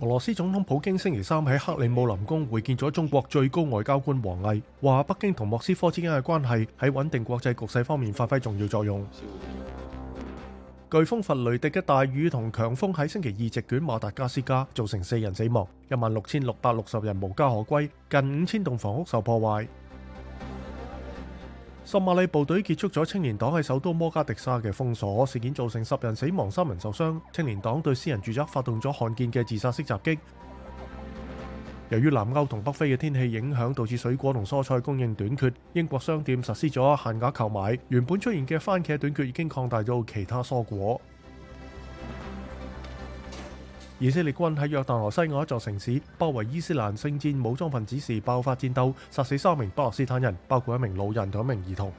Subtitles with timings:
[0.00, 9.06] 俄罗斯总统普京星期三喺克里姆林宫会见咗中国最高外交官王毅，话北京同莫斯科之间嘅关系喺稳定国际局势方面发挥重要作用。
[10.88, 19.68] 飓风弗雷迪嘅大雨同强风喺星期二席卷马达加斯加，造成四人死亡，一万六千六百六十人无家可归，近五千栋房屋受破坏。
[21.92, 27.20] 十马里部隊結束咗青年黨喺首都摩加迪沙嘅封鎖事件，造成十人死亡、三人受傷。
[27.32, 30.16] 青年黨對私人住宅發動咗罕見嘅自殺式襲擊。
[31.88, 35.52] 由於南歐同北非嘅天氣影響，導致水果同蔬菜供應短缺。
[35.72, 37.76] 英國商店實施咗限额購買。
[37.88, 41.00] 原本出現嘅番茄短缺已經擴大咗其他蔬果。
[44.00, 51.92] 以色列軍喺約旦河西岸一座城市包圍伊斯蘭聖戰武裝分子時爆發戰鬥，殺死三名巴勒斯坦人，包括一名老人同一名兒童。